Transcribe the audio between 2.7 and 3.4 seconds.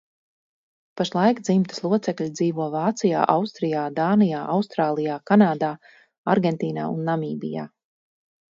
Vācijā,